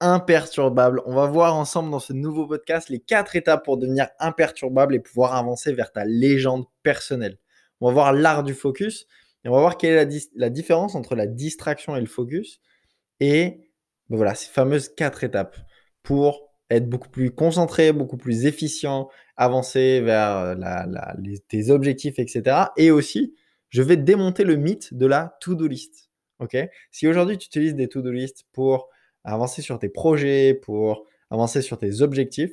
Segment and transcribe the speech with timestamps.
[0.00, 1.02] imperturbable.
[1.06, 5.00] On va voir ensemble dans ce nouveau podcast les quatre étapes pour devenir imperturbable et
[5.00, 7.38] pouvoir avancer vers ta légende personnelle.
[7.80, 9.06] On va voir l'art du focus
[9.44, 12.60] et on va voir quelle est la, différence entre la distraction et le focus
[13.20, 13.60] et
[14.08, 15.56] ben voilà ces fameuses quatre étapes
[16.02, 20.56] pour être beaucoup plus concentré, beaucoup plus efficient, avancer vers
[21.48, 22.56] tes objectifs, etc.
[22.76, 23.34] Et aussi,
[23.70, 26.10] je vais démonter le mythe de la to-do list.
[26.90, 28.88] Si aujourd'hui tu utilises des to-do list pour
[29.24, 32.52] avancer sur tes projets, pour avancer sur tes objectifs.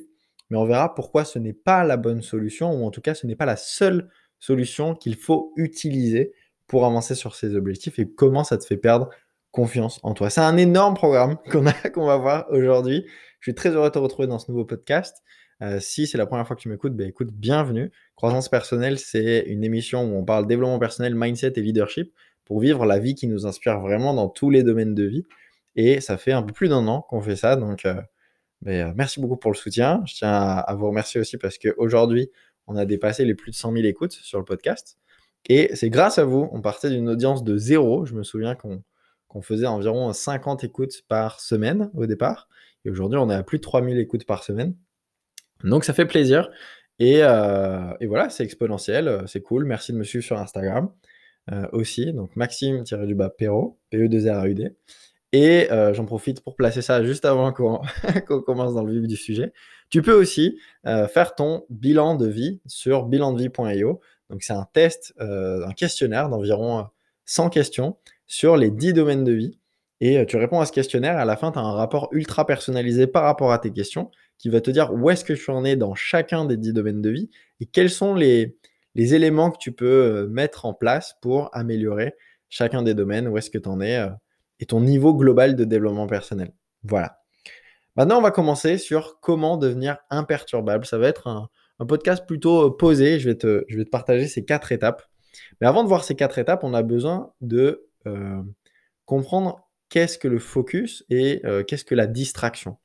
[0.50, 3.26] Mais on verra pourquoi ce n'est pas la bonne solution, ou en tout cas ce
[3.26, 6.32] n'est pas la seule solution qu'il faut utiliser
[6.66, 9.10] pour avancer sur ces objectifs et comment ça te fait perdre
[9.50, 10.30] confiance en toi.
[10.30, 13.04] C'est un énorme programme qu'on qu'on va voir aujourd'hui.
[13.40, 15.22] Je suis très heureux de te retrouver dans ce nouveau podcast.
[15.60, 17.90] Euh, si c'est la première fois que tu m'écoutes, ben écoute, bienvenue.
[18.14, 22.12] Croissance personnelle, c'est une émission où on parle développement personnel, mindset et leadership
[22.44, 25.24] pour vivre la vie qui nous inspire vraiment dans tous les domaines de vie.
[25.78, 27.54] Et ça fait un peu plus d'un an qu'on fait ça.
[27.54, 27.94] Donc, euh,
[28.66, 30.02] euh, merci beaucoup pour le soutien.
[30.06, 32.32] Je tiens à, vous remercier aussi parce qu'aujourd'hui,
[32.66, 34.98] on a dépassé les plus de 100 000 écoutes sur le podcast.
[35.48, 36.48] Et c'est grâce à vous.
[36.50, 38.04] On partait d'une audience de zéro.
[38.06, 38.82] Je me souviens qu'on
[39.40, 42.48] faisait environ 50 écoutes par semaine au départ.
[42.84, 44.74] Et aujourd'hui, on est à plus de 3000 écoutes par semaine.
[45.62, 46.50] Donc, ça fait plaisir.
[46.98, 49.22] Et, euh, voilà, c'est exponentiel.
[49.28, 49.64] C'est cool.
[49.64, 50.90] Merci de me suivre sur Instagram
[51.70, 52.12] aussi.
[52.12, 54.74] Donc, Maxime-du-bas Perrault, P-E-2-R-A-U-D.
[55.32, 57.80] Et euh, j'en profite pour placer ça juste avant qu'on
[58.42, 59.52] commence dans le vif du sujet.
[59.90, 64.00] Tu peux aussi euh, faire ton bilan de vie sur bilandevie.io.
[64.30, 66.86] Donc c'est un test, euh, un questionnaire d'environ
[67.26, 69.58] 100 questions sur les 10 domaines de vie.
[70.00, 71.18] Et tu réponds à ce questionnaire.
[71.18, 74.48] À la fin, tu as un rapport ultra personnalisé par rapport à tes questions qui
[74.48, 77.10] va te dire où est-ce que tu en es dans chacun des 10 domaines de
[77.10, 78.56] vie et quels sont les,
[78.94, 82.14] les éléments que tu peux mettre en place pour améliorer
[82.48, 84.08] chacun des domaines, où est-ce que tu en es
[84.60, 86.52] et ton niveau global de développement personnel.
[86.82, 87.18] Voilà.
[87.96, 90.86] Maintenant, on va commencer sur comment devenir imperturbable.
[90.86, 91.48] Ça va être un,
[91.86, 93.18] podcast plutôt euh, posé.
[93.18, 95.02] Je vais, te, partager ces quatre étapes.
[95.60, 98.40] Mais avant de voir ces quatre étapes, on a besoin de euh,
[99.04, 102.78] comprendre qu'est-ce que le focus et euh, qu'est-ce que la distraction.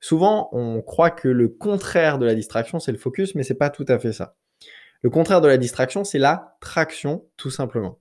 [0.00, 3.58] Souvent, on croit que le contraire de la distraction, c'est le focus, mais ce n'est
[3.58, 4.36] pas tout à fait ça.
[5.00, 7.98] Le contraire de la distraction, c'est la traction, tout simplement.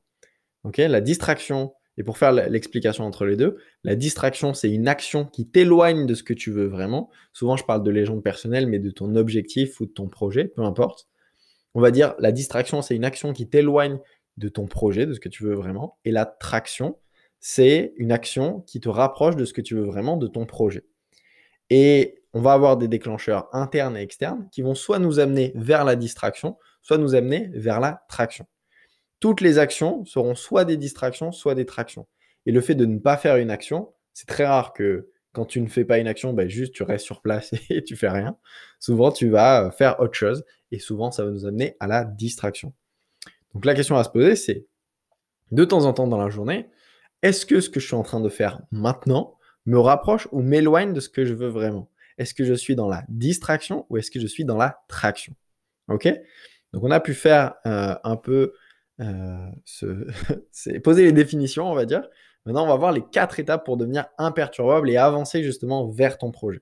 [0.63, 5.25] Ok, la distraction, et pour faire l'explication entre les deux, la distraction, c'est une action
[5.25, 7.09] qui t'éloigne de ce que tu veux vraiment.
[7.33, 10.63] Souvent, je parle de légende personnelle, mais de ton objectif ou de ton projet, peu
[10.63, 11.07] importe.
[11.75, 13.99] On va dire, la distraction, c'est une action qui t'éloigne
[14.37, 15.99] de ton projet, de ce que tu veux vraiment.
[16.03, 16.97] Et la traction,
[17.39, 20.85] c'est une action qui te rapproche de ce que tu veux vraiment, de ton projet.
[21.69, 25.85] Et on va avoir des déclencheurs internes et externes qui vont soit nous amener vers
[25.85, 28.47] la distraction, soit nous amener vers la traction
[29.23, 32.07] toutes les actions seront soit des distractions, soit des tractions.
[32.45, 35.61] Et le fait de ne pas faire une action, c'est très rare que quand tu
[35.61, 38.35] ne fais pas une action, ben juste tu restes sur place et tu fais rien.
[38.81, 42.03] Souvent, tu vas euh, faire autre chose et souvent, ça va nous amener à la
[42.03, 42.73] distraction.
[43.53, 44.65] Donc la question à se poser, c'est
[45.51, 46.67] de temps en temps dans la journée,
[47.21, 50.91] est-ce que ce que je suis en train de faire maintenant me rapproche ou m'éloigne
[50.91, 51.89] de ce que je veux vraiment?
[52.17, 55.33] Est-ce que je suis dans la distraction ou est-ce que je suis dans la traction?
[55.87, 56.09] Ok?
[56.73, 58.51] Donc on a pu faire euh, un peu
[58.99, 59.49] euh,
[60.83, 62.07] poser les définitions, on va dire.
[62.45, 66.31] Maintenant, on va voir les quatre étapes pour devenir imperturbable et avancer justement vers ton
[66.31, 66.61] projet.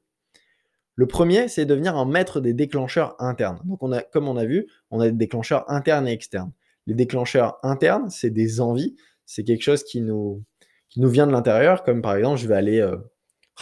[0.95, 3.59] Le premier, c'est devenir un maître des déclencheurs internes.
[3.65, 3.79] Donc,
[4.11, 6.51] comme on a vu, on a des déclencheurs internes et externes.
[6.85, 10.43] Les déclencheurs internes, c'est des envies, c'est quelque chose qui nous,
[10.89, 12.97] qui nous vient de l'intérieur, comme par exemple, je vais aller, euh,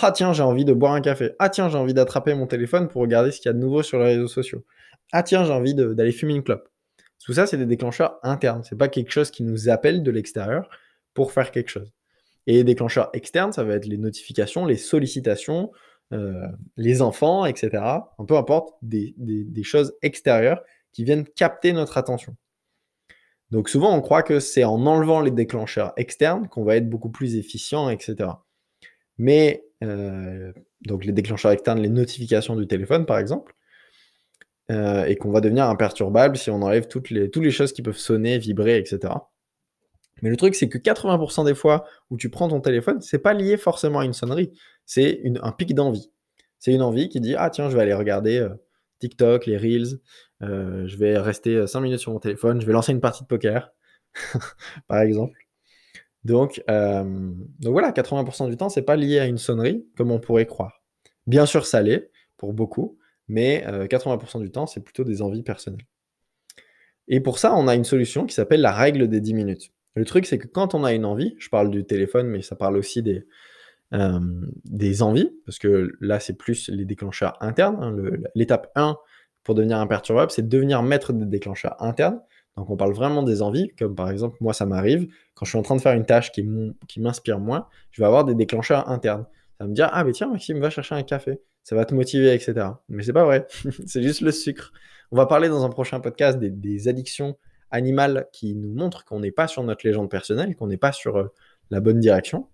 [0.01, 1.31] ah tiens, j'ai envie de boire un café.
[1.39, 3.83] Ah tiens, j'ai envie d'attraper mon téléphone pour regarder ce qu'il y a de nouveau
[3.83, 4.65] sur les réseaux sociaux.
[5.11, 6.68] Ah tiens, j'ai envie d'aller fumer une clope.
[7.23, 8.63] Tout ça, c'est des déclencheurs internes.
[8.63, 10.69] C'est pas quelque chose qui nous appelle de l'extérieur
[11.13, 11.91] pour faire quelque chose.
[12.47, 15.71] Et les déclencheurs externes, ça va être les notifications, les sollicitations,
[16.13, 17.83] euh, les enfants, etc.
[18.17, 19.13] Un peu importe, des,
[19.63, 22.35] choses extérieures qui viennent capter notre attention.
[23.51, 27.09] Donc souvent, on croit que c'est en enlevant les déclencheurs externes qu'on va être beaucoup
[27.09, 28.29] plus efficient, etc.
[29.17, 30.51] Mais euh,
[30.81, 33.53] donc les déclencheurs externes, les notifications du téléphone, par exemple,
[34.71, 37.81] euh, et qu'on va devenir imperturbable si on enlève toutes les, toutes les choses qui
[37.81, 39.13] peuvent sonner, vibrer, etc.
[40.21, 43.33] Mais le truc, c'est que 80% des fois où tu prends ton téléphone, c'est pas
[43.33, 44.51] lié forcément à une sonnerie,
[44.85, 46.11] c'est un pic d'envie.
[46.59, 48.49] C'est une envie qui dit Ah, tiens, je vais aller regarder euh,
[48.99, 49.99] TikTok, les Reels,
[50.43, 53.27] euh, je vais rester 5 minutes sur mon téléphone, je vais lancer une partie de
[53.27, 53.71] poker,
[54.87, 55.37] par exemple.
[56.25, 60.45] Donc, donc voilà, 80% du temps, c'est pas lié à une sonnerie, comme on pourrait
[60.45, 60.83] croire.
[61.27, 62.98] Bien sûr, ça l'est pour beaucoup,
[63.29, 65.85] mais 80% du temps, c'est plutôt des envies personnelles.
[67.07, 69.71] Et pour ça, on a une solution qui s'appelle la règle des 10 minutes.
[69.95, 72.55] Le truc, c'est que quand on a une envie, je parle du téléphone, mais ça
[72.55, 73.25] parle aussi des,
[73.93, 74.19] euh,
[75.01, 77.77] envies, parce que là, c'est plus les déclencheurs internes.
[77.81, 77.95] Hein.
[78.35, 78.97] L'étape 1
[79.43, 82.21] pour devenir imperturbable, c'est de devenir maître des déclencheurs internes.
[82.55, 85.57] Donc, on parle vraiment des envies, comme par exemple, moi, ça m'arrive, quand je suis
[85.57, 86.43] en train de faire une tâche qui
[86.99, 89.25] m'inspire moins, je vais avoir des déclencheurs internes.
[89.57, 91.93] Ça va me dire, ah, mais tiens, Maxime, va chercher un café, ça va te
[91.93, 92.67] motiver, etc.
[92.89, 93.47] Mais c'est pas vrai,
[93.85, 94.71] c'est juste le sucre.
[95.11, 97.37] On va parler dans un prochain podcast des, addictions
[97.71, 101.17] animales qui nous montrent qu'on n'est pas sur notre légende personnelle, qu'on n'est pas sur
[101.17, 101.27] euh,
[101.71, 102.47] la bonne direction.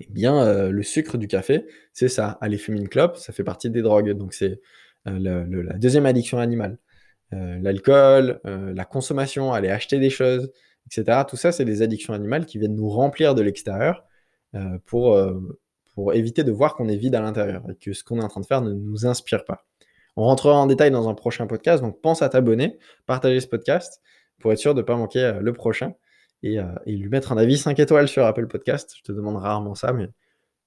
[0.00, 2.38] Eh bien, euh, le sucre du café, c'est ça.
[2.40, 4.12] Aller fumer une clope, ça fait partie des drogues.
[4.12, 4.60] Donc, c'est
[5.06, 6.78] euh, la deuxième addiction animale.
[7.32, 10.50] L'alcool, la consommation, aller acheter des choses,
[10.86, 11.22] etc.
[11.28, 14.04] Tout ça, c'est des addictions animales qui viennent nous remplir de l'extérieur
[14.84, 15.16] pour,
[16.00, 18.28] pour éviter de voir qu'on est vide à l'intérieur et que ce qu'on est en
[18.28, 19.66] train de faire ne nous inspire pas.
[20.16, 24.00] On rentrera en détail dans un prochain podcast, donc pense à t'abonner, partager ce podcast
[24.38, 25.92] pour être sûr de ne pas manquer euh, le prochain
[26.46, 28.94] euh, et, lui mettre un avis 5 étoiles sur Apple Podcast.
[28.96, 30.08] Je te demande rarement ça, mais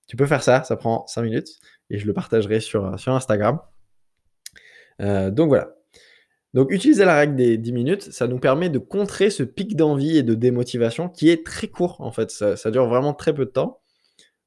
[0.05, 1.49] tu peux faire ça, ça prend 5 minutes
[1.89, 3.59] et je le partagerai sur, euh, sur Instagram.
[4.99, 5.73] donc voilà.
[6.53, 10.15] Donc utiliser la règle des 10 minutes, ça nous permet de contrer ce pic d'envie
[10.15, 12.29] et de démotivation qui est très court en fait.
[12.29, 13.79] Ça, ça, dure vraiment très peu de temps,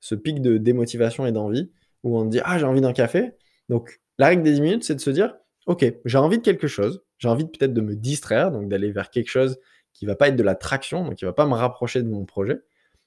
[0.00, 1.70] ce pic de démotivation et d'envie,
[2.02, 3.32] où on dit Ah j'ai envie d'un café.
[3.69, 5.34] Donc la règle des 10 minutes, c'est de se dire,
[5.66, 9.10] OK, j'ai envie de quelque chose, j'ai envie peut-être de me distraire, donc d'aller vers
[9.10, 9.58] quelque chose
[9.93, 12.25] qui va pas être de la traction, donc qui va pas me rapprocher de mon
[12.25, 12.60] projet,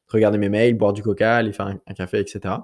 [0.07, 2.56] regarder mes mails, boire du coca, aller faire un, café, etc.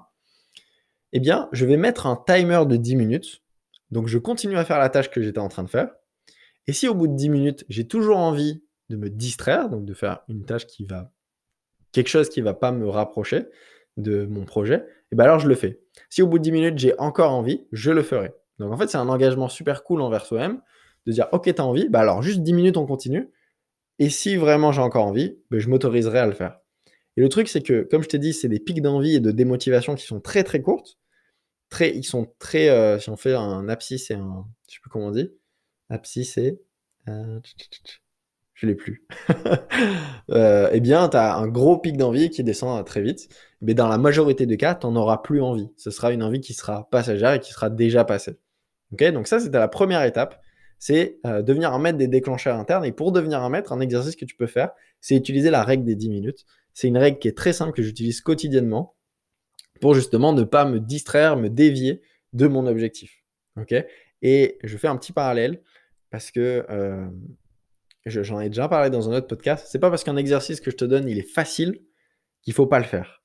[1.12, 3.42] Eh bien, je vais mettre un timer de 10 minutes,
[3.90, 5.90] donc je continue à faire la tâche que j'étais en train de faire.
[6.66, 9.94] Et si au bout de 10 minutes, j'ai toujours envie de me distraire, donc de
[9.94, 11.12] faire une tâche qui va,
[11.92, 13.46] quelque chose qui va pas me rapprocher
[13.96, 15.80] de mon projet, et ben alors je le fais.
[16.10, 18.34] Si au bout de 10 minutes, j'ai encore envie, je le ferai.
[18.58, 20.60] Donc en fait, c'est un engagement super cool envers soi-même
[21.06, 23.30] de dire Ok, tu as envie, bah alors juste 10 minutes, on continue.
[23.98, 26.58] Et si vraiment j'ai encore envie, ben, je m'autoriserai à le faire.
[27.16, 29.30] Et le truc, c'est que, comme je t'ai dit, c'est des pics d'envie et de
[29.30, 30.98] démotivation qui sont très très courtes.
[31.80, 32.68] Ils sont très.
[32.68, 34.44] Euh, si on fait un abscisse et un.
[34.68, 35.30] Je sais plus comment on dit.
[35.88, 36.60] Abscisse et.
[37.08, 37.40] Euh,
[38.56, 39.06] je l'ai plus.
[40.30, 43.28] euh, eh bien, tu as un gros pic d'envie qui descend très vite.
[43.60, 45.68] Mais dans la majorité des cas, tu n'en auras plus envie.
[45.76, 48.38] Ce sera une envie qui sera passagère et qui sera déjà passée.
[48.92, 50.40] Ok Donc ça, c'était la première étape.
[50.78, 52.84] C'est euh, devenir un maître des déclencheurs internes.
[52.86, 54.70] Et pour devenir un maître, un exercice que tu peux faire,
[55.02, 56.46] c'est utiliser la règle des 10 minutes.
[56.72, 58.94] C'est une règle qui est très simple que j'utilise quotidiennement
[59.82, 62.00] pour justement ne pas me distraire, me dévier
[62.32, 63.22] de mon objectif.
[63.60, 63.74] Ok?
[64.22, 65.60] Et je fais un petit parallèle
[66.10, 67.06] parce que euh,
[68.06, 70.76] j'en ai déjà parlé dans un autre podcast, c'est pas parce qu'un exercice que je
[70.76, 71.82] te donne, il est facile
[72.42, 73.20] qu'il faut pas le faire.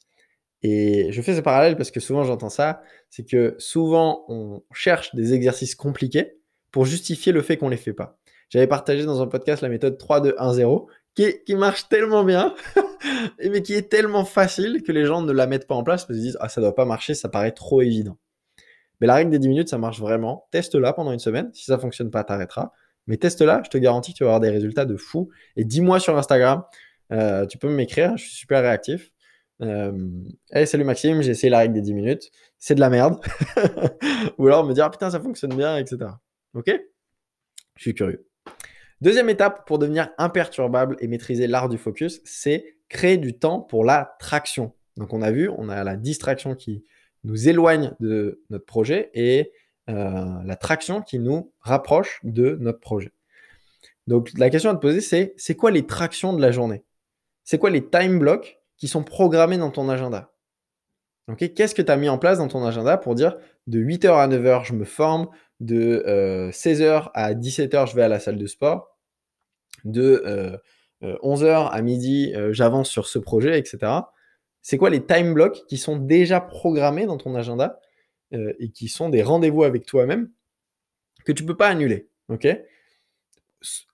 [0.64, 5.16] Et je fais ce parallèle parce que souvent j'entends ça, c'est que souvent on cherche
[5.16, 6.38] des exercices compliqués
[6.72, 8.20] pour justifier le fait qu'on les fait pas.
[8.50, 12.24] J'avais partagé dans un podcast la méthode 3, 2, 1, 0, qui, qui marche tellement
[12.24, 12.54] bien,
[13.40, 16.18] mais qui est tellement facile que les gens ne la mettent pas en place parce
[16.18, 18.18] qu'ils disent ah ça doit pas marcher, ça paraît trop évident.
[19.00, 20.48] Mais la règle des 10 minutes, ça marche vraiment.
[20.52, 21.50] Teste-la pendant une semaine.
[21.54, 22.72] Si ça fonctionne pas, t'arrêteras.
[23.08, 25.30] Mais teste-la, je te garantis que tu vas avoir des résultats de fou.
[25.56, 26.64] Et dis-moi sur Instagram,
[27.12, 29.12] euh, tu peux m'écrire, je suis super réactif.
[29.62, 29.92] Euh,
[30.52, 33.20] hey, salut Maxime, j'ai essayé la règle des 10 minutes, c'est de la merde.
[34.38, 36.12] Ou alors me dire, ah, putain, ça fonctionne bien, etc.
[36.54, 36.72] Ok?
[37.76, 38.28] Je suis curieux.
[39.02, 43.84] Deuxième étape pour devenir imperturbable et maîtriser l'art du focus, c'est créer du temps pour
[43.84, 44.74] la traction.
[44.98, 46.86] Donc on a vu, on a la distraction qui
[47.24, 49.52] nous éloigne de notre projet et
[49.92, 53.12] la traction qui nous rapproche de notre projet.
[54.08, 56.84] Donc la question à te poser, c'est c'est quoi les tractions de la journée?
[57.44, 60.32] C'est quoi les time blocks qui sont programmés dans ton agenda?
[61.38, 64.28] Qu'est-ce que tu as mis en place dans ton agenda pour dire de 8h à
[64.28, 65.30] 9h, je me forme,
[65.60, 66.04] de
[66.52, 68.98] 16h euh, à 17h, je vais à la salle de sport,
[69.86, 70.60] de
[71.02, 73.94] 11h euh, à midi, j'avance sur ce projet, etc.
[74.62, 77.80] C'est quoi les time blocks qui sont déjà programmés dans ton agenda
[78.34, 80.30] euh, et qui sont des rendez-vous avec toi-même
[81.26, 82.10] que tu peux pas annuler.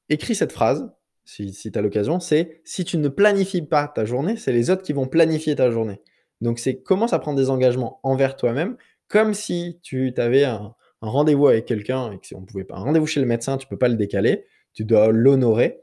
[0.09, 0.89] Écris cette phrase,
[1.25, 4.69] si, si tu as l'occasion, c'est si tu ne planifies pas ta journée, c'est les
[4.69, 6.01] autres qui vont planifier ta journée.
[6.41, 8.77] Donc c'est commence à prendre des engagements envers toi-même,
[9.07, 12.79] comme si tu avais un, rendez-vous avec quelqu'un et que si on pouvait pas un
[12.79, 15.81] rendez-vous chez le médecin, tu peux pas le décaler, tu dois l'honorer.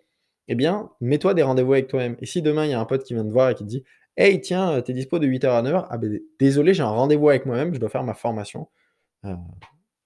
[0.49, 2.16] Eh bien, mets-toi des rendez-vous avec toi-même.
[2.20, 3.68] Et si demain il y a un pote qui vient te voir et qui te
[3.68, 3.84] dit
[4.16, 7.47] Hey, tiens, t'es dispo de 8h à 9h Ah ben désolé, j'ai un rendez-vous avec
[7.47, 8.68] moi-même, je dois faire ma formation.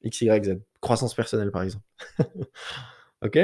[0.03, 0.61] X, Y, Z.
[0.81, 1.85] Croissance personnelle, par exemple.
[3.23, 3.38] ok?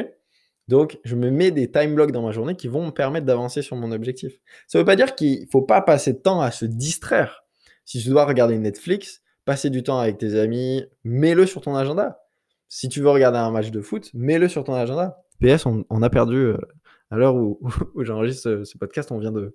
[0.69, 3.61] Donc, je me mets des time blocks dans ma journée qui vont me permettre d'avancer
[3.61, 4.41] sur mon objectif.
[4.67, 7.45] Ça ne veut pas dire qu'il ne faut pas passer de temps à se distraire.
[7.85, 12.23] Si tu dois regarder Netflix, passer du temps avec tes amis, mets-le sur ton agenda.
[12.69, 15.23] Si tu veux regarder un match de foot, mets-le sur ton agenda.
[15.41, 16.57] PS, on, a perdu, euh,
[17.11, 17.61] à l'heure où,
[18.03, 19.55] j'enregistre ce, podcast, on vient de,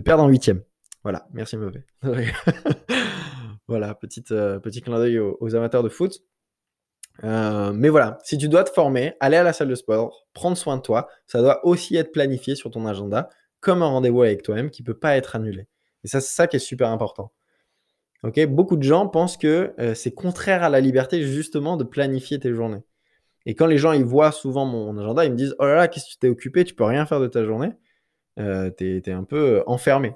[0.00, 0.62] perdre en huitième.
[1.02, 1.84] Voilà, merci mauvais.
[3.68, 3.98] voilà,
[4.30, 6.20] euh, petit clin d'œil aux, amateurs de foot.
[7.24, 10.56] Euh, mais voilà, si tu dois te former, aller à la salle de sport, prendre
[10.56, 13.28] soin de toi, ça doit aussi être planifié sur ton agenda
[13.60, 15.68] comme un rendez-vous avec toi-même qui ne peut pas être annulé.
[16.04, 17.32] Et ça, c'est ça qui est super important.
[18.24, 22.38] Ok, Beaucoup de gens pensent que euh, c'est contraire à la liberté justement de planifier
[22.38, 22.82] tes journées.
[23.46, 25.88] Et quand les gens ils voient souvent mon agenda, ils me disent Oh là là,
[25.88, 27.72] qu'est-ce que tu t'es occupé Tu peux rien faire de ta journée.
[28.38, 30.14] Euh, tu es, un peu euh, enfermé.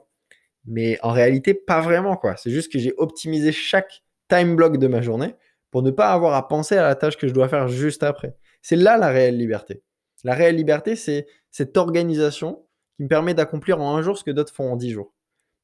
[0.64, 2.16] Mais en réalité, pas vraiment.
[2.16, 2.36] quoi.
[2.36, 5.34] C'est juste que j'ai optimisé chaque time block de ma journée
[5.70, 8.36] pour ne pas avoir à penser à la tâche que je dois faire juste après.
[8.62, 9.82] C'est là la réelle liberté.
[10.24, 12.64] La réelle liberté, c'est cette organisation
[12.96, 15.12] qui me permet d'accomplir en un jour ce que d'autres font en dix jours.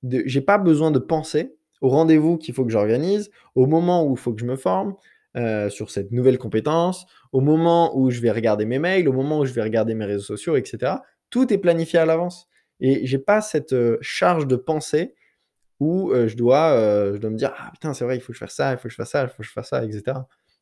[0.02, 4.18] J'ai pas besoin de penser au rendez-vous qu'il faut que j'organise, au moment où il
[4.18, 4.94] faut que je me forme
[5.36, 9.40] euh, sur cette nouvelle compétence, au moment où je vais regarder mes mails, au moment
[9.40, 10.94] où je vais regarder mes réseaux sociaux, etc.
[11.32, 12.46] Tout est planifié à l'avance.
[12.78, 15.16] Et j'ai pas cette euh, charge de pensée
[15.80, 18.34] où euh, je, dois, je dois me dire Ah putain, c'est vrai, il faut que
[18.34, 19.84] je fasse ça, il faut que je fasse ça, il faut que je fasse ça,
[19.84, 20.18] etc.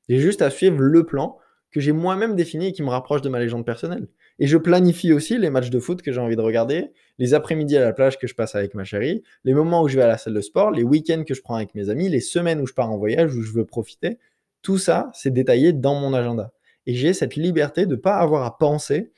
[0.08, 1.36] J'ai juste à suivre le plan
[1.70, 4.08] que j'ai moi-même défini et qui me rapproche de ma légende personnelle.
[4.38, 7.76] Et je planifie aussi les matchs de foot que j'ai envie de regarder, les après-midi
[7.76, 10.08] à la plage que je passe avec ma chérie, les moments où je vais à
[10.08, 12.66] la salle de sport, les week-ends que je prends avec mes amis, les semaines où
[12.66, 14.18] je pars en voyage, où je veux profiter.
[14.62, 16.52] Tout ça, c'est détaillé dans mon agenda.
[16.86, 19.12] Et j'ai cette liberté de ne pas avoir à penser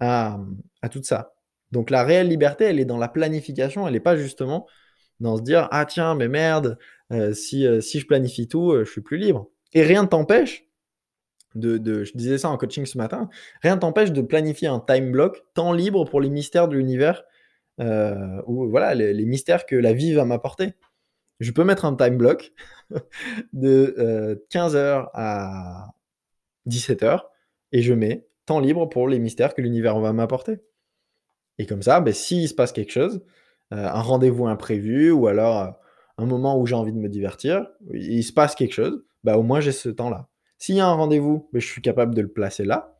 [0.00, 0.38] à,
[0.90, 1.34] tout ça.
[1.72, 4.66] Donc la réelle liberté, elle est dans la planification, elle n'est pas justement
[5.20, 6.76] dans se dire ah tiens mais merde
[7.12, 10.08] euh, si, euh, si je planifie tout euh, je suis plus libre et rien ne
[10.08, 10.66] t'empêche
[11.54, 13.28] de, je disais ça en coaching ce matin,
[13.62, 17.22] rien ne t'empêche de planifier un time block, temps libre pour les mystères de l'univers,
[17.78, 20.74] ou voilà, les, mystères que la vie va m'apporter.
[21.40, 22.52] Je peux mettre un time block
[23.52, 25.90] de 15h euh, à
[26.68, 27.20] 17h
[27.72, 30.58] et je mets temps libre pour les mystères que l'univers va m'apporter.
[31.58, 33.24] Et comme ça, ben, s'il se passe quelque chose,
[33.72, 35.74] euh, un rendez-vous imprévu ou alors
[36.18, 39.42] un moment où j'ai envie de me divertir, il se passe quelque chose, ben, au
[39.42, 40.28] moins j'ai ce temps-là.
[40.58, 42.94] S'il y a un rendez-vous, ben, je suis capable de le placer là.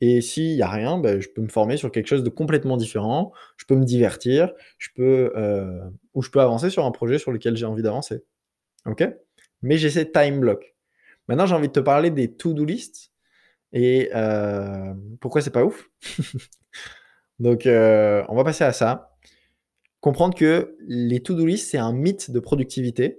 [0.00, 2.76] Et s'il n'y a rien, ben, je peux me former sur quelque chose de complètement
[2.76, 3.32] différent.
[3.56, 4.52] Je peux me divertir.
[4.78, 5.80] Je peux, euh,
[6.14, 8.24] ou je peux avancer sur un projet sur lequel j'ai envie d'avancer.
[8.86, 9.08] OK?
[9.62, 10.74] Mais j'ai ces time blocks.
[11.28, 13.11] Maintenant, j'ai envie de te parler des to-do lists.
[13.72, 15.90] Et euh, pourquoi c'est pas ouf?
[17.38, 19.16] Donc, euh, on va passer à ça.
[20.00, 23.18] Comprendre que les to-do lists, c'est un mythe de productivité.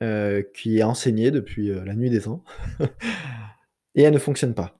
[0.00, 2.44] Euh, qui est enseignée depuis la nuit des temps,
[3.96, 4.78] et elle ne fonctionne pas.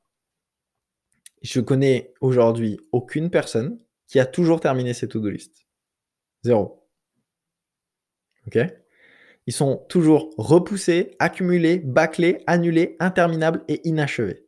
[1.42, 5.66] Je connais aujourd'hui aucune personne qui a toujours terminé ses to-do list.
[6.44, 6.88] Zéro.
[8.46, 8.58] Ok?
[9.46, 14.47] Ils sont toujours repoussés, accumulés, bâclés, annulés, interminables et inachevés.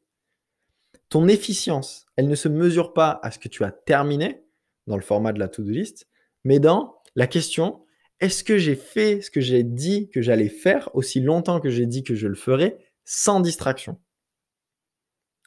[1.10, 4.44] Ton efficience, elle ne se mesure pas à ce que tu as terminé
[4.86, 6.08] dans le format de la to-do list,
[6.44, 7.84] mais dans la question
[8.20, 11.86] est-ce que j'ai fait ce que j'ai dit que j'allais faire aussi longtemps que j'ai
[11.86, 13.98] dit que je le ferais sans distraction?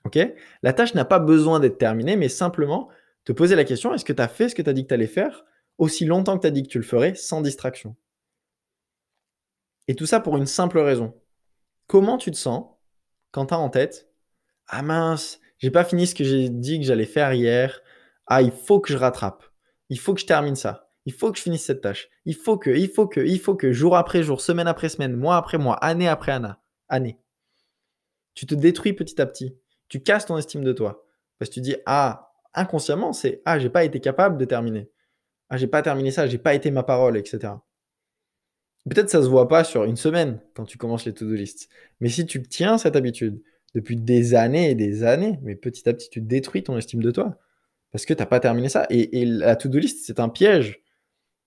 [0.06, 0.18] Ok?
[0.64, 2.90] La tâche n'a pas besoin d'être terminée, mais simplement
[3.26, 4.88] te poser la question est-ce que tu as fait ce que tu as dit que
[4.88, 5.46] tu allais faire
[5.78, 7.96] aussi longtemps que tu as dit que tu le ferais sans distraction?
[9.88, 11.14] Et tout ça pour une simple raison.
[11.88, 12.66] Comment tu te sens
[13.32, 14.10] quand tu as en tête
[14.68, 17.82] Ah mince, j'ai pas fini ce que j'ai dit que j'allais faire hier.
[18.28, 19.46] Ah, il faut que je rattrape.
[19.88, 20.90] Il faut que je termine ça.
[21.06, 22.10] Il faut que je finisse cette tâche.
[22.26, 25.16] Il faut que, il faut que, il faut que, jour après jour, semaine après semaine,
[25.16, 26.38] mois après mois, année après
[26.90, 27.18] année,
[28.34, 29.58] tu te détruis petit à petit.
[29.88, 31.06] Tu casses ton estime de toi.
[31.40, 34.92] Parce que tu dis, ah, inconsciemment, c'est, ah, j'ai pas été capable de terminer.
[35.48, 37.54] Ah, j'ai pas terminé ça, j'ai pas été ma parole, etc.
[38.90, 41.70] Peut-être ça se voit pas sur une semaine quand tu commences les to-do lists.
[42.02, 43.42] Mais si tu tiens cette habitude
[43.74, 47.12] depuis des années et des années, mais petit à petit, tu détruis ton estime de
[47.12, 47.38] toi.
[47.92, 48.88] Parce que tu n'as pas terminé ça.
[48.90, 50.82] Et, la to-do list, c'est un piège.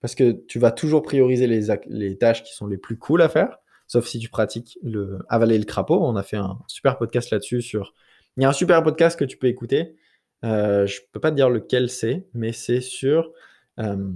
[0.00, 3.59] Parce que tu vas toujours prioriser les, tâches qui sont les plus cool à faire,
[3.88, 5.99] sauf si tu pratiques le avaler le crapaud.
[6.00, 7.61] On a fait un super podcast là-dessus.
[8.37, 9.97] Il y a un super podcast que tu peux écouter.
[10.45, 13.33] Euh, je ne peux pas te dire lequel c'est, mais c'est sur
[13.80, 14.12] euh,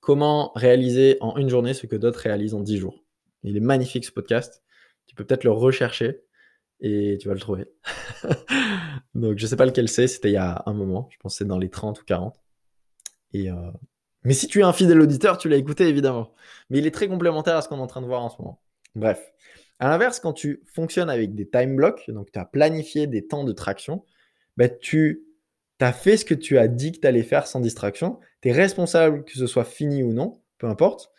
[0.00, 3.04] comment réaliser en une journée ce que d'autres réalisent en dix jours.
[3.44, 4.64] Il est magnifique ce podcast.
[5.06, 6.23] Tu peux peut-être le rechercher
[6.84, 7.66] et tu vas le trouver.
[9.14, 11.08] Donc je ne sais pas lequel c'est, c'était il y a un moment.
[11.10, 12.38] Je pense c'est dans les 30 ou 40.
[13.32, 13.70] Et, euh,
[14.22, 16.34] mais si tu es un fidèle auditeur, tu l'as écouté évidemment.
[16.68, 18.36] Mais il est très complémentaire à ce qu'on est en train de voir en ce
[18.38, 18.60] moment.
[18.94, 19.32] Bref.
[19.78, 23.44] À l'inverse, quand tu fonctionnes avec des time blocks, donc tu as planifié des temps
[23.44, 24.04] de traction,
[24.58, 25.24] bah, tu
[25.80, 28.20] as fait ce que tu as dit que tu allais faire sans distraction.
[28.42, 31.10] Tu es responsable que ce soit fini ou non, peu importe.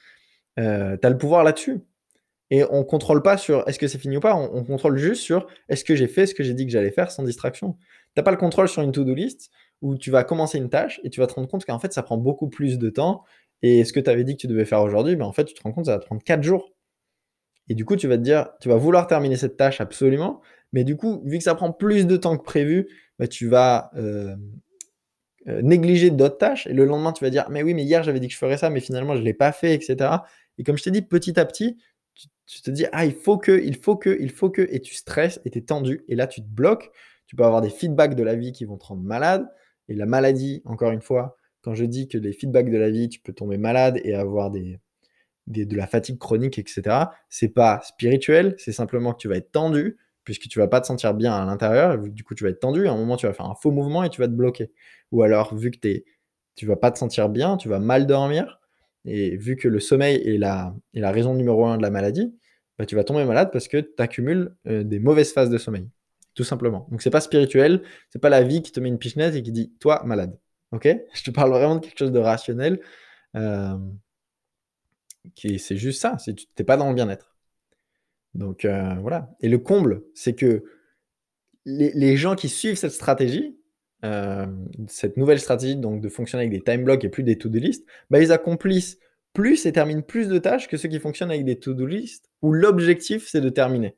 [0.60, 1.82] Euh, tu as le pouvoir là-dessus.
[2.52, 5.48] Et on contrôle pas sur est-ce que c'est fini ou pas, on, contrôle juste sur
[5.68, 7.74] est-ce que j'ai fait ce que j'ai dit que j'allais faire sans distraction.
[7.74, 9.50] Tu n'as pas le contrôle sur une to-do list
[9.82, 12.04] où tu vas commencer une tâche et tu vas te rendre compte qu'en fait ça
[12.04, 13.24] prend beaucoup plus de temps.
[13.64, 15.56] Et ce que tu avais dit que tu devais faire aujourd'hui, ben en fait tu
[15.56, 16.76] te rends compte que ça va te prendre 4 jours.
[17.68, 20.84] Et du coup, tu vas te dire, tu vas vouloir terminer cette tâche absolument, mais
[20.84, 22.88] du coup, vu que ça prend plus de temps que prévu,
[23.18, 24.36] bah, tu vas euh,
[25.48, 26.68] euh, négliger d'autres tâches.
[26.68, 28.58] Et le lendemain, tu vas dire, mais oui, mais hier, j'avais dit que je ferais
[28.58, 30.10] ça, mais finalement, je ne l'ai pas fait, etc.
[30.58, 31.78] Et comme je t'ai dit, petit à petit,
[32.46, 34.96] tu, te dis, ah, il faut que, il faut que, il faut que, et tu
[34.96, 36.04] stresses et tu es tendu.
[36.08, 36.92] Et là, tu te bloques.
[37.28, 39.48] Tu peux avoir des feedbacks de la vie qui vont te rendre malade.
[39.90, 43.10] Et la maladie, encore une fois, quand je dis que les feedbacks de la vie,
[43.10, 44.80] tu peux tomber malade et avoir des,
[45.48, 47.12] de la fatigue chronique, etc.
[47.30, 50.88] C'est pas spirituel, c'est simplement que tu vas être tendu, puisque tu vas pas te
[50.88, 53.34] sentir bien à l'intérieur, du coup tu vas être tendu, à un moment tu vas
[53.34, 54.72] faire un faux mouvement et tu vas te bloquer.
[55.12, 56.04] Ou alors, vu que tu
[56.56, 58.62] tu vas pas te sentir bien, tu vas mal dormir,
[59.06, 62.36] et vu que le sommeil est la, est la raison numéro un de la maladie,
[62.78, 65.88] bah, tu vas tomber malade parce que tu accumules euh, des mauvaises phases de sommeil.
[66.34, 66.88] Tout simplement.
[66.92, 69.52] Donc c'est pas spirituel, c'est pas la vie qui te met une pichenette et qui
[69.52, 70.38] dit toi malade.
[70.72, 70.88] Ok?
[71.14, 72.82] Je te parle vraiment de quelque chose de rationnel.
[73.36, 73.78] Euh,
[75.36, 77.36] c'est juste ça, c'est tu n'es pas dans le bien-être.
[78.34, 79.30] Donc euh, voilà.
[79.40, 80.64] Et le comble, c'est que
[81.66, 83.58] les, gens qui suivent cette stratégie,
[84.06, 84.46] euh,
[84.88, 87.86] cette nouvelle stratégie donc de fonctionner avec des time blocks et plus des to-do list,
[88.10, 89.00] bah, ils accomplissent
[89.34, 92.54] plus et terminent plus de tâches que ceux qui fonctionnent avec des to-do list où
[92.54, 93.96] l'objectif c'est de terminer.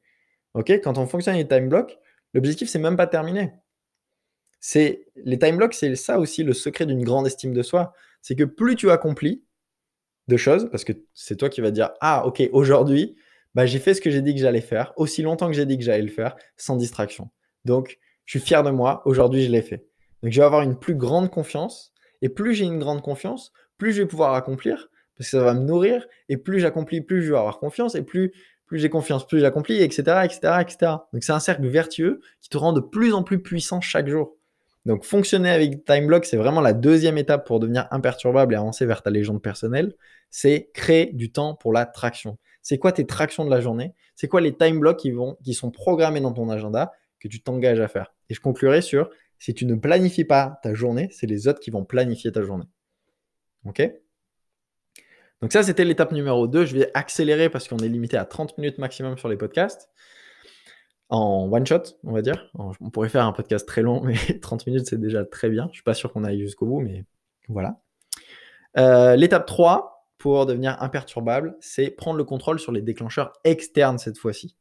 [0.53, 0.71] Ok?
[0.83, 1.97] Quand on fonctionne avec des time blocks,
[2.33, 3.51] l'objectif c'est même pas de terminer.
[4.59, 8.35] C'est les time blocks, c'est ça aussi le secret d'une grande estime de soi, c'est
[8.35, 9.43] que plus tu accomplis,
[10.27, 13.15] deux choses, parce que c'est toi qui vas dire Ah, ok, aujourd'hui,
[13.55, 15.77] bah, j'ai fait ce que j'ai dit que j'allais faire, aussi longtemps que j'ai dit
[15.77, 17.29] que j'allais le faire, sans distraction.
[17.65, 19.87] Donc, je suis fier de moi, aujourd'hui, je l'ai fait.
[20.23, 23.93] Donc, je vais avoir une plus grande confiance, et plus j'ai une grande confiance, plus
[23.93, 27.31] je vais pouvoir accomplir, parce que ça va me nourrir, et plus j'accomplis, plus je
[27.31, 28.33] vais avoir confiance, et plus,
[28.65, 30.77] plus j'ai confiance, plus j'accomplis, etc., etc., etc.
[31.13, 34.35] Donc, c'est un cercle vertueux qui te rend de plus en plus puissant chaque jour.
[34.85, 39.03] Donc, fonctionner avec TimeBlock, c'est vraiment la deuxième étape pour devenir imperturbable et avancer vers
[39.03, 39.93] ta légende personnelle.
[40.29, 42.37] C'est créer du temps pour la traction.
[42.61, 43.93] C'est quoi tes tractions de la journée?
[44.15, 47.41] C'est quoi les time blocks qui, vont, qui sont programmés dans ton agenda que tu
[47.41, 48.13] t'engages à faire?
[48.29, 51.71] Et je conclurai sur si tu ne planifies pas ta journée, c'est les autres qui
[51.71, 52.67] vont planifier ta journée.
[53.65, 53.81] OK?
[55.41, 56.65] Donc, ça, c'était l'étape numéro 2.
[56.65, 59.89] Je vais accélérer parce qu'on est limité à 30 minutes maximum sur les podcasts
[61.09, 62.49] en one shot, on va dire.
[62.55, 65.67] On pourrait faire un podcast très long, mais 30 minutes, c'est déjà très bien.
[65.71, 67.05] Je suis pas sûr qu'on aille jusqu'au bout, mais
[67.47, 67.81] voilà.
[68.77, 74.17] Euh, l'étape 3 pour devenir imperturbable, c'est prendre le contrôle sur les déclencheurs externes cette
[74.17, 74.57] fois-ci.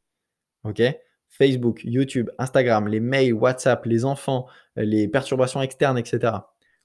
[0.63, 0.81] OK?
[1.29, 6.33] Facebook, YouTube, Instagram, les mails, WhatsApp, les enfants, les perturbations externes, etc.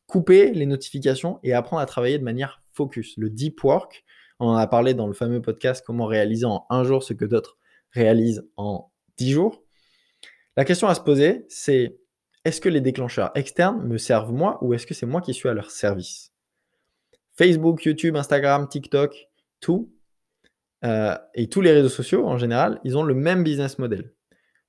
[0.07, 3.15] Couper les notifications et apprendre à travailler de manière focus.
[3.17, 4.05] Le deep work,
[4.41, 7.25] on en a parlé dans le fameux podcast Comment réaliser en un jour ce que
[7.25, 7.59] d'autres
[7.93, 9.63] réalisent en 10 jours.
[10.57, 11.99] La question à se poser, c'est
[12.45, 15.49] est-ce que les déclencheurs externes me servent moi ou est-ce que c'est moi qui suis
[15.49, 16.33] à leur service?
[17.35, 19.29] Facebook, YouTube, Instagram, TikTok,
[19.61, 19.95] tout,
[20.85, 24.13] euh, et tous les réseaux sociaux en général, ils ont le même business model.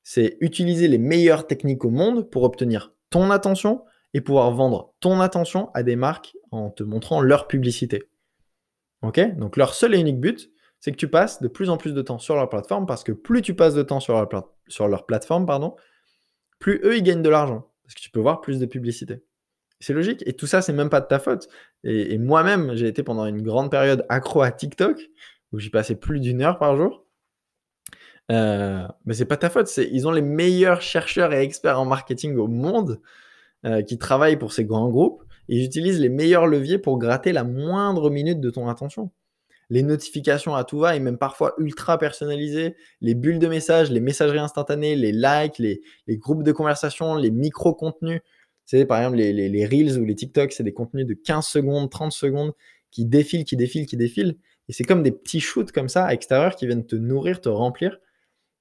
[0.03, 5.19] C'est utiliser les meilleures techniques au monde pour obtenir ton attention et pouvoir vendre ton
[5.19, 8.03] attention à des marques en te montrant leur publicité.
[9.01, 9.19] Ok?
[9.37, 12.01] Donc leur seul et unique but, c'est que tu passes de plus en plus de
[12.01, 15.75] temps sur leur plateforme parce que plus tu passes de temps sur leur, plateforme, pardon,
[16.59, 19.23] plus eux, ils gagnent de l'argent parce que tu peux voir plus de publicité.
[19.79, 20.23] C'est logique.
[20.25, 21.49] Et tout ça, c'est même pas de ta faute.
[21.83, 25.01] Et, moi-même, j'ai été pendant une grande période accro à TikTok
[25.51, 27.02] où j'y passais plus d'une heure par jour.
[28.31, 29.69] Euh, mais c'est pas ta faute.
[29.77, 33.01] Ils ont les meilleurs chercheurs et experts en marketing au monde
[33.65, 35.23] euh, qui travaillent pour ces grands groupes.
[35.49, 39.11] Et ils utilisent les meilleurs leviers pour gratter la moindre minute de ton attention
[39.73, 43.99] les notifications à tout va et même parfois ultra personnalisées, les bulles de messages, les
[43.99, 45.81] messageries instantanées, les likes, les,
[46.17, 48.21] groupes de conversation, les micro-contenus.
[48.65, 51.89] C'est par exemple les, les, Reels ou les TikTok, c'est des contenus de 15 secondes,
[51.89, 52.53] 30 secondes
[52.91, 54.37] qui défilent, qui défilent, qui défilent.
[54.69, 57.49] Et c'est comme des petits shoots comme ça à extérieur qui viennent te nourrir, te
[57.49, 57.97] remplir.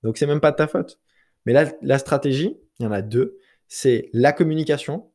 [0.02, 1.00] Donc c'est même pas de ta faute.
[1.46, 3.38] Mais là, la stratégie, il y en a deux.
[3.68, 5.10] C'est la communication.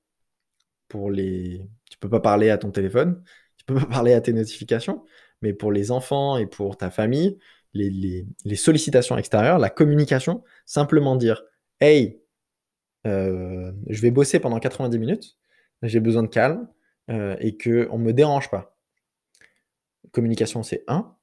[0.87, 3.21] Pour les, tu peux pas parler à ton téléphone,
[3.57, 5.03] tu peux pas parler à tes notifications
[5.41, 7.37] mais pour les enfants et pour ta famille,
[7.73, 11.43] les, sollicitations extérieures, la communication, simplement dire
[11.79, 12.21] Hey,
[13.05, 15.37] euh, je vais bosser pendant 90 minutes,
[15.83, 16.67] j'ai besoin de calme
[17.11, 18.75] euh, et qu'on ne me dérange pas.
[20.11, 21.15] Communication, c'est un.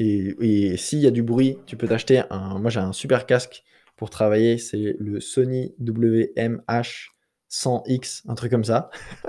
[0.00, 2.58] Et, s'il y a du bruit, tu peux t'acheter un.
[2.58, 3.64] Moi, j'ai un super casque
[3.96, 4.56] pour travailler.
[4.56, 8.88] C'est le Sony WMH100X, un truc comme ça,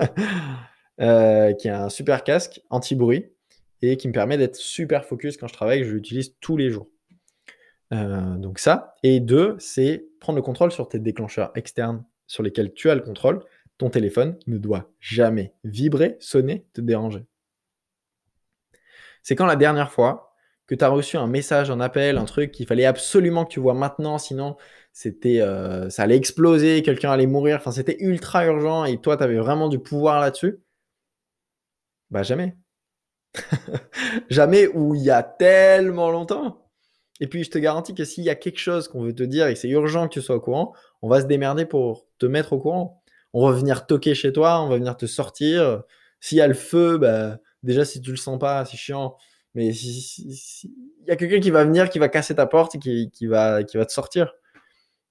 [1.00, 3.26] euh, qui est un super casque anti-bruit
[3.82, 5.84] et qui me permet d'être super focus quand je travaille.
[5.84, 6.88] Je l'utilise tous les jours.
[7.92, 8.94] Euh, donc ça.
[9.02, 13.02] Et deux, c'est prendre le contrôle sur tes déclencheurs externes sur lesquels tu as le
[13.02, 13.44] contrôle.
[13.76, 17.26] Ton téléphone ne doit jamais vibrer, sonner, te déranger.
[19.22, 20.31] C'est quand la dernière fois
[20.72, 23.60] que tu as reçu un message, un appel, un truc qu'il fallait absolument que tu
[23.60, 24.56] vois maintenant, sinon
[24.94, 29.22] c'était, euh, ça allait exploser, quelqu'un allait mourir, enfin c'était ultra urgent et toi tu
[29.22, 30.60] avais vraiment du pouvoir là-dessus
[32.10, 32.56] Bah jamais.
[34.30, 36.66] jamais où il y a tellement longtemps.
[37.20, 39.48] Et puis je te garantis que s'il y a quelque chose qu'on veut te dire
[39.48, 42.54] et c'est urgent que tu sois au courant, on va se démerder pour te mettre
[42.54, 43.02] au courant.
[43.34, 45.82] On va venir toquer chez toi, on va venir te sortir.
[46.20, 49.16] S'il y a le feu, bah, déjà si tu le sens pas, c'est chiant.
[49.54, 53.26] Mais il y a quelqu'un qui va venir, qui va casser ta porte et qui,
[53.26, 54.32] va, qui va te sortir.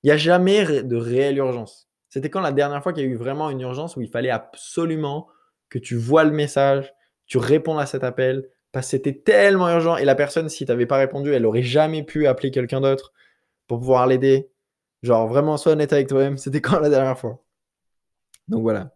[0.03, 1.89] Il n'y a jamais de réelle urgence.
[2.09, 4.31] C'était quand la dernière fois qu'il y a eu vraiment une urgence où il fallait
[4.31, 5.27] absolument
[5.69, 6.93] que tu vois le message,
[7.27, 10.71] tu réponds à cet appel, parce que c'était tellement urgent et la personne, si tu
[10.71, 13.13] n'avais pas répondu, elle aurait jamais pu appeler quelqu'un d'autre
[13.67, 14.49] pour pouvoir l'aider.
[15.03, 16.37] Genre, vraiment, sois honnête avec toi-même.
[16.37, 17.43] C'était quand la dernière fois?
[18.47, 18.93] Donc voilà.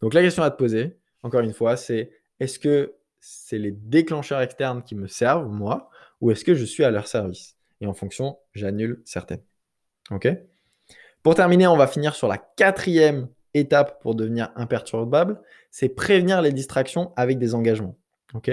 [0.00, 2.95] Donc la question à te poser, encore une fois, c'est est-ce que
[3.28, 7.08] c'est les déclencheurs externes qui me servent, moi, ou est-ce que je suis à leur
[7.08, 7.56] service?
[7.80, 9.42] Et en fonction, j'annule certaines.
[10.12, 10.28] OK?
[11.24, 15.40] Pour terminer, on va finir sur la quatrième étape pour devenir imperturbable,
[15.72, 17.98] c'est prévenir les distractions avec des engagements.
[18.34, 18.50] OK?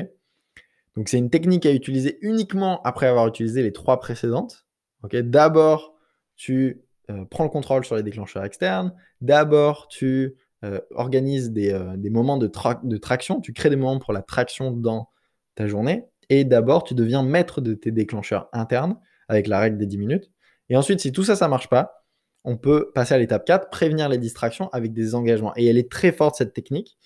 [0.96, 4.66] Donc c'est une technique à utiliser uniquement après avoir utilisé les trois précédentes.
[5.04, 5.16] OK?
[5.18, 5.94] D'abord,
[6.36, 6.82] tu
[7.12, 8.92] euh, prends le contrôle sur les déclencheurs externes.
[9.22, 12.50] D'abord, tu euh, organise euh, des, moments de,
[12.84, 15.10] de, traction, tu crées des moments pour la traction dans
[15.56, 18.98] ta journée, et d'abord tu deviens maître de tes déclencheurs internes
[19.28, 20.32] avec la règle des 10 minutes.
[20.70, 22.06] Et ensuite, si tout ça, ça marche pas,
[22.46, 25.54] on peut passer à l'étape 4, prévenir les distractions avec des engagements.
[25.56, 26.98] Et elle est très forte, cette technique,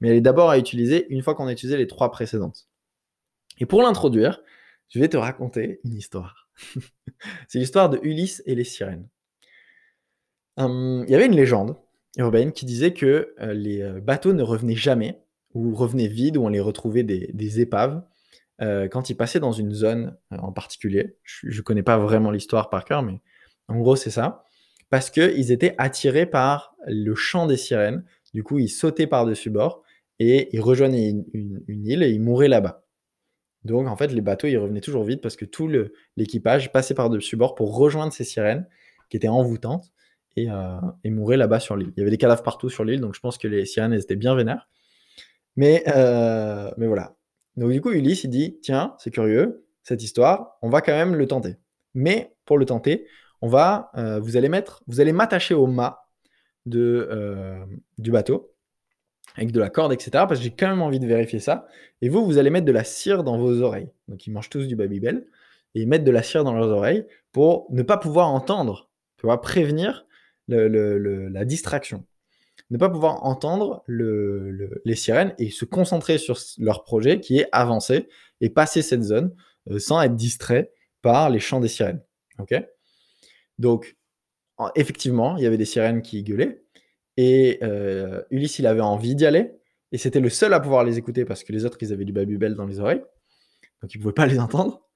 [0.00, 2.68] mais elle est d'abord à utiliser une fois qu'on a utilisé les trois précédentes.
[3.58, 4.40] Et pour l'introduire,
[4.88, 6.48] je vais te raconter une histoire.
[7.48, 9.08] C'est l'histoire de Ulysse et les sirènes.
[10.56, 11.76] Hum, il y avait une légende
[12.16, 15.22] urbaine qui disait que euh, les euh, bateaux ne revenaient jamais,
[15.54, 18.02] ou revenaient vides, ou on les retrouvait des, épaves,
[18.60, 21.16] euh, quand ils passaient dans une zone en particulier.
[21.24, 23.20] Je ne connais pas vraiment l'histoire par cœur, mais
[23.68, 24.44] en gros, c'est ça.
[24.90, 28.04] Parce qu'ils étaient attirés par le chant des sirènes.
[28.34, 29.82] Du coup, ils sautaient par-dessus bord
[30.18, 32.84] et ils rejoignaient une, île et ils mouraient là-bas.
[33.64, 35.70] Donc, en fait, les bateaux, ils revenaient toujours vides parce que tout
[36.16, 38.66] l'équipage passait par-dessus bord pour rejoindre ces sirènes
[39.08, 39.92] qui étaient envoûtantes
[40.38, 41.92] euh, et, mourait là-bas sur l'île.
[41.96, 44.16] Il y avait des cadavres partout sur l'île, donc je pense que les sirènes étaient
[44.16, 44.68] bien vénères.
[45.56, 47.16] Mais, euh, mais voilà.
[47.56, 51.14] Donc du coup, Ulysse, il dit, tiens, c'est curieux, cette histoire, on va quand même
[51.14, 51.56] le tenter.
[51.94, 53.06] Mais pour le tenter,
[53.42, 56.06] on va, euh, vous allez mettre, vous allez m'attacher au mât
[56.66, 57.66] de,
[57.98, 58.52] du bateau
[59.36, 60.10] avec de la corde, etc.
[60.12, 61.66] Parce que j'ai quand même envie de vérifier ça.
[62.02, 63.88] Et vous, vous allez mettre de la cire dans vos oreilles.
[64.08, 65.26] Donc ils mangent tous du Babybel
[65.74, 69.26] et ils mettent de la cire dans leurs oreilles pour ne pas pouvoir entendre, tu
[69.26, 70.06] vois, prévenir
[70.50, 72.04] la distraction.
[72.70, 78.08] Ne pas pouvoir entendre les sirènes et se concentrer sur leur projet qui est avancer
[78.40, 79.34] et passer cette zone
[79.70, 82.02] euh, sans être distrait par les chants des sirènes.
[82.38, 82.54] Ok?
[83.58, 83.96] Donc,
[84.74, 86.62] effectivement, il y avait des sirènes qui gueulaient
[87.16, 89.52] et euh, Ulysse, il avait envie d'y aller
[89.92, 92.12] et c'était le seul à pouvoir les écouter parce que les autres, ils avaient du
[92.12, 93.02] babybel dans les oreilles.
[93.82, 94.86] Donc, il ne pouvait pas les entendre.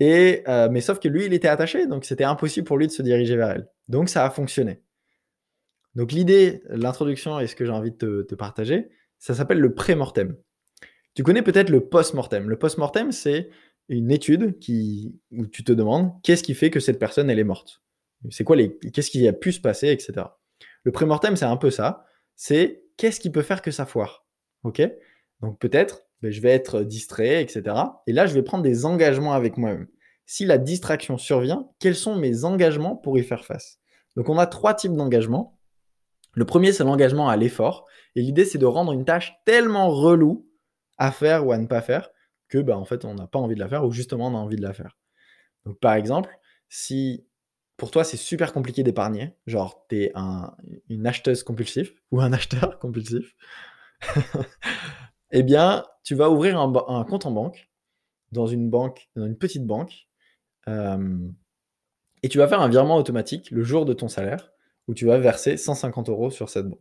[0.00, 2.92] Et, euh, mais sauf que lui, il était attaché, donc c'était impossible pour lui de
[2.92, 3.68] se diriger vers elle.
[3.88, 4.82] Donc ça a fonctionné.
[5.94, 10.36] Donc l'idée, l'introduction et ce que j'ai envie de te, partager, ça s'appelle le pré-mortem.
[11.14, 12.48] Tu connais peut-être le post-mortem.
[12.48, 13.50] Le post-mortem, c'est
[13.88, 17.44] une étude qui, où tu te demandes qu'est-ce qui fait que cette personne, elle est
[17.44, 17.82] morte?
[18.30, 20.26] C'est quoi les, qu'est-ce qui a pu se passer, etc.
[20.82, 22.06] Le pré-mortem, c'est un peu ça.
[22.34, 24.26] C'est qu'est-ce qui peut faire que ça foire?
[24.64, 24.82] Ok?
[25.40, 27.76] Donc peut-être, ben, je vais être distrait, etc.
[28.06, 29.88] Et là, je vais prendre des engagements avec moi-même.
[30.24, 33.78] Si la distraction survient, quels sont mes engagements pour y faire face?
[34.16, 35.60] Donc on a trois types d'engagements.
[36.32, 37.84] Le premier, c'est l'engagement à l'effort.
[38.14, 40.48] Et l'idée, c'est de rendre une tâche tellement relou
[40.96, 42.08] à faire ou à ne pas faire
[42.48, 44.38] que, bah, en fait, on n'a pas envie de la faire ou justement, on a
[44.38, 44.96] envie de la faire.
[45.66, 46.34] Donc, par exemple,
[46.70, 47.26] si
[47.76, 50.12] pour toi, c'est super compliqué d'épargner, genre, tu es
[50.88, 53.36] une acheteuse compulsive ou un acheteur compulsif,
[55.32, 57.68] eh bien, tu vas ouvrir un, compte en banque,
[58.30, 60.06] dans une banque, dans une petite banque,
[60.68, 61.18] euh,
[62.22, 64.52] et tu vas faire un virement automatique le jour de ton salaire
[64.86, 66.78] où tu vas verser 150 euros sur cette banque.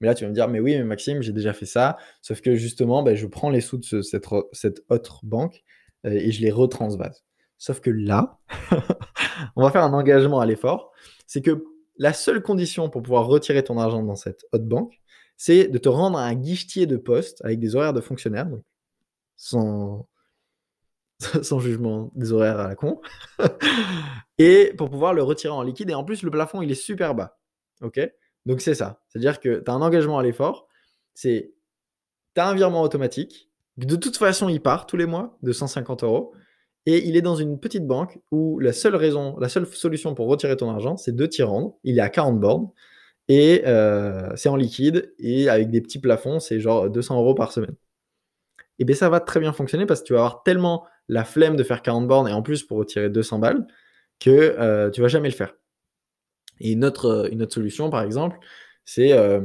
[0.00, 1.96] Mais là, tu vas me dire, mais oui, mais Maxime, j'ai déjà fait ça.
[2.20, 5.62] Sauf que justement, ben, je prends les sous de cette, autre banque
[6.04, 7.24] et je les retransvase.
[7.58, 8.38] Sauf que là,
[9.56, 10.92] on va faire un engagement à l'effort.
[11.26, 11.64] C'est que
[11.96, 15.00] la seule condition pour pouvoir retirer ton argent dans cette hot bank,
[15.36, 18.48] c'est de te rendre à un guichetier de poste avec des horaires de fonctionnaire,
[19.36, 20.08] sans,
[21.42, 23.00] sans jugement des horaires à la con,
[24.38, 25.90] et pour pouvoir le retirer en liquide.
[25.90, 27.38] Et en plus, le plafond, il est super bas.
[27.82, 28.00] OK?
[28.46, 29.02] Donc c'est ça.
[29.08, 30.68] C'est-à-dire que tu as un engagement à l'effort,
[31.14, 31.54] c'est
[32.34, 36.04] tu as un virement automatique, de toute façon, il part tous les mois de 150
[36.04, 36.32] euros.
[36.86, 40.28] Et il est dans une petite banque où la seule raison, la seule solution pour
[40.28, 41.76] retirer ton argent, c'est de t'y rendre.
[41.82, 42.68] Il est à 40 bornes
[43.28, 47.52] et euh, c'est en liquide et avec des petits plafonds, c'est genre 200 euros par
[47.52, 47.74] semaine.
[48.78, 51.56] Et bien ça va très bien fonctionner parce que tu vas avoir tellement la flemme
[51.56, 53.66] de faire 40 bornes et en plus pour retirer 200 balles
[54.20, 55.54] que euh, tu vas jamais le faire.
[56.60, 58.38] Et une autre, une autre solution, par exemple,
[58.84, 59.40] c'est euh,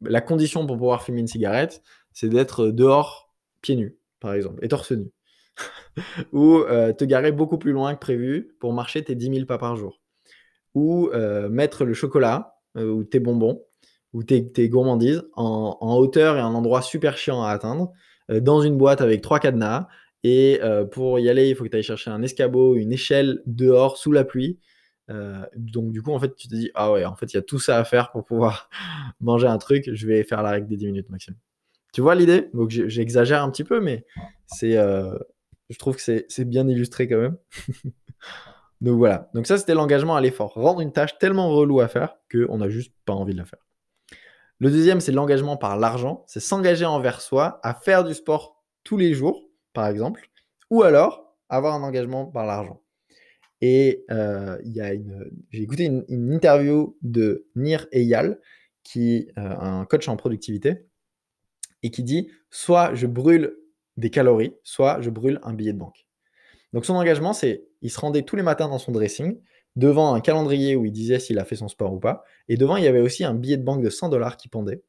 [0.00, 4.68] la condition pour pouvoir fumer une cigarette, c'est d'être dehors pieds nus, par exemple, et
[4.68, 5.10] torse nu.
[6.32, 9.58] ou euh, te garer beaucoup plus loin que prévu pour marcher tes 10 000 pas
[9.58, 10.00] par jour.
[10.74, 13.62] Ou euh, mettre le chocolat euh, ou tes bonbons
[14.12, 17.92] ou tes, gourmandises en, hauteur et un endroit super chiant à atteindre
[18.28, 19.88] dans une boîte avec trois cadenas.
[20.24, 23.96] Et pour y aller, il faut que tu ailles chercher un escabeau, une échelle dehors
[23.96, 24.58] sous la pluie.
[25.56, 27.42] donc du coup, en fait, tu te dis, ah ouais, en fait, il y a
[27.42, 28.68] tout ça à faire pour pouvoir
[29.20, 29.88] manger un truc.
[29.92, 31.38] Je vais faire la règle des 10 minutes maximum.
[31.92, 32.48] Tu vois l'idée?
[32.54, 34.04] Donc j'exagère un petit peu, mais
[34.46, 34.76] c'est
[35.70, 37.36] je trouve que c'est bien illustré quand même.
[38.80, 39.30] Donc voilà.
[39.34, 40.52] Donc ça, c'était l'engagement à l'effort.
[40.54, 43.66] Rendre une tâche tellement relou à faire qu'on n'a juste pas envie de la faire.
[44.58, 46.24] Le deuxième, c'est l'engagement par l'argent.
[46.26, 50.28] C'est s'engager envers soi à faire du sport tous les jours, par exemple,
[50.70, 52.82] ou alors avoir un engagement par l'argent.
[53.60, 54.58] Et euh,
[55.50, 58.40] j'ai écouté une, interview de Nir Eyal,
[58.82, 60.86] qui est euh, un coach en productivité,
[61.82, 63.56] et qui dit soit je brûle
[63.96, 66.06] des calories, soit je brûle un billet de banque.
[66.72, 69.40] Donc son engagement, c'est il se rendait tous les matins dans son dressing,
[69.76, 72.76] devant un calendrier où il disait s'il a fait son sport ou pas, et devant
[72.76, 74.82] il y avait aussi un billet de banque de 100 dollars qui pendait,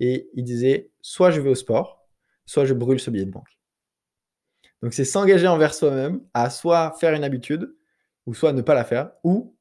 [0.00, 2.06] et il disait soit je vais au sport,
[2.46, 3.58] soit je brûle ce billet de banque.
[4.82, 7.74] Donc c'est s'engager envers soi-même à soit faire une habitude,
[8.26, 9.56] ou soit ne pas la faire, ou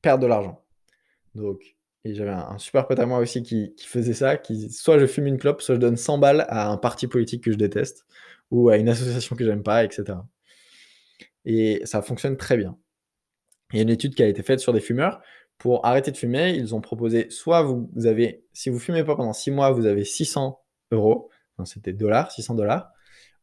[0.00, 0.64] perdre de l'argent.
[1.34, 5.06] Donc et j'avais un, super pote à moi aussi qui, faisait ça, qui soit je
[5.06, 8.04] fume une clope, soit je donne 100 balles à un parti politique que je déteste,
[8.50, 10.18] ou à une association que j'aime pas, etc.
[11.44, 12.78] Et ça fonctionne très bien.
[13.72, 15.20] Il y a une étude qui a été faite sur des fumeurs.
[15.58, 19.32] Pour arrêter de fumer, ils ont proposé soit vous, avez, si vous fumez pas pendant
[19.32, 21.30] 6 mois, vous avez 600 euros,
[21.64, 22.92] c'était dollars, 600 dollars,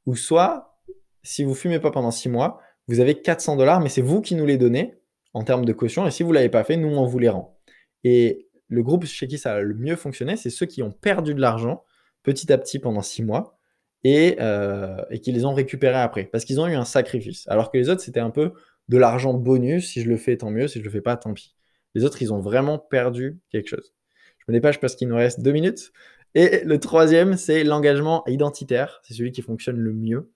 [0.06, 0.78] ou soit
[1.24, 4.36] si vous fumez pas pendant 6 mois, vous avez 400 dollars, mais c'est vous qui
[4.36, 5.00] nous les donnez
[5.34, 7.58] en termes de caution, et si vous l'avez pas fait, nous on vous les rend.
[8.04, 11.34] Et le groupe chez qui ça a le mieux fonctionné, c'est ceux qui ont perdu
[11.34, 11.84] de l'argent
[12.24, 13.58] petit à petit pendant six mois
[14.04, 17.48] et, euh, et qui les ont récupérés après, parce qu'ils ont eu un sacrifice.
[17.48, 18.54] Alors que les autres, c'était un peu
[18.90, 21.34] de l'argent bonus, si je le fais, tant mieux, si je le fais pas, tant
[21.34, 21.56] pis.
[21.96, 23.94] Les autres, ils ont vraiment perdu quelque chose.
[24.40, 25.92] Je me dépêche parce qu'il nous reste deux minutes.
[26.34, 29.02] Et le troisième, c'est l'engagement identitaire.
[29.04, 30.32] C'est celui qui fonctionne le mieux.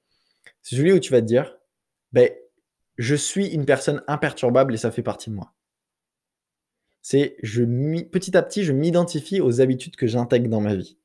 [0.62, 1.58] C'est celui où tu vas te dire,
[2.12, 2.30] ben,
[2.98, 5.56] je suis une personne imperturbable et ça fait partie de moi
[7.06, 7.38] c'est
[8.12, 10.98] petit à petit, je m'identifie aux habitudes que j'intègre dans ma vie.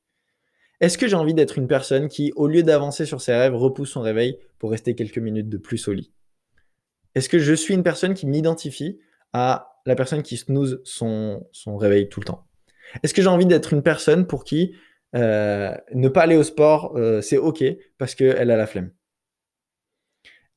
[0.81, 3.91] Est-ce que j'ai envie d'être une personne qui, au lieu d'avancer sur ses rêves, repousse
[3.91, 6.11] son réveil pour rester quelques minutes de plus au lit?
[7.13, 8.99] Est-ce que je suis une personne qui m'identifie
[9.31, 12.47] à la personne qui snooze son, réveil tout le temps?
[13.03, 14.73] Est-ce que j'ai envie d'être une personne pour qui
[15.15, 17.63] euh, ne pas aller au sport, euh, c'est OK
[17.99, 18.91] parce qu'elle a la flemme?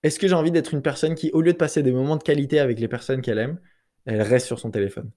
[0.02, 2.22] Est-ce que j'ai envie d'être une personne qui, au lieu de passer des moments de
[2.22, 3.60] qualité avec les personnes qu'elle aime,
[4.06, 5.10] elle reste sur son téléphone?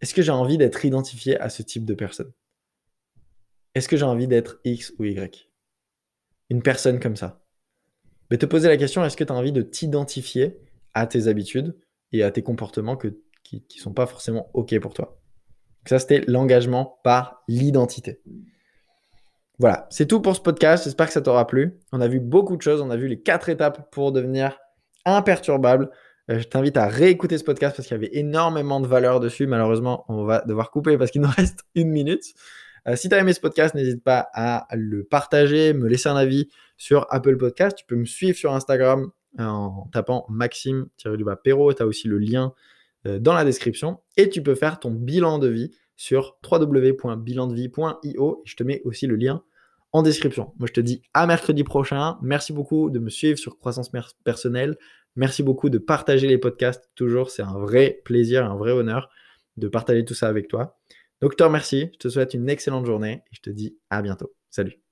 [0.00, 2.32] Est-ce que j'ai envie d'être identifié à ce type de personne?
[3.74, 5.50] Est-ce que j'ai envie d'être X ou Y?
[6.50, 7.40] Une personne comme ça.
[8.30, 10.58] Mais te poser la question, est-ce que tu as envie de t'identifier
[10.94, 11.76] à tes habitudes
[12.12, 13.14] et à tes comportements qui
[13.52, 15.20] ne sont pas forcément OK pour toi?
[15.86, 18.20] Ça, c'était l'engagement par l'identité.
[19.58, 20.84] Voilà, c'est tout pour ce podcast.
[20.84, 21.78] J'espère que ça t'aura plu.
[21.92, 22.80] On a vu beaucoup de choses.
[22.80, 24.58] On a vu les quatre étapes pour devenir
[25.04, 25.90] imperturbable.
[26.30, 29.46] Euh, je t'invite à réécouter ce podcast parce qu'il y avait énormément de valeur dessus.
[29.46, 32.24] Malheureusement, on va devoir couper parce qu'il nous reste une minute.
[32.86, 36.16] Euh, si tu as aimé ce podcast, n'hésite pas à le partager, me laisser un
[36.16, 37.76] avis sur Apple Podcast.
[37.78, 41.72] Tu peux me suivre sur Instagram en tapant Maxime-Perrault.
[41.74, 42.52] Tu as aussi le lien
[43.06, 44.00] euh, dans la description.
[44.16, 48.42] Et tu peux faire ton bilan de vie sur www.bilandevie.io.
[48.44, 49.42] Je te mets aussi le lien
[49.92, 50.52] en description.
[50.58, 52.18] Moi, je te dis à mercredi prochain.
[52.22, 53.90] Merci beaucoup de me suivre sur Croissance
[54.24, 54.76] Personnelle.
[55.16, 56.90] Merci beaucoup de partager les podcasts.
[56.96, 59.08] Toujours, c'est un vrai plaisir, un vrai honneur
[59.56, 60.76] de partager tout ça avec toi.
[61.24, 61.88] Donc, je te remercie.
[61.94, 64.34] Je te souhaite une excellente journée et je te dis à bientôt.
[64.50, 64.83] Salut.